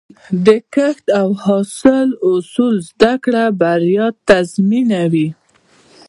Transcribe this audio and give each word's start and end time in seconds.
د 0.45 0.47
کښت 0.73 1.05
او 1.21 1.29
حاصل 1.43 2.07
اصول 2.31 2.75
زده 2.89 3.13
کړه، 3.23 3.43
بریا 3.61 4.05
تضمینوي. 4.27 5.29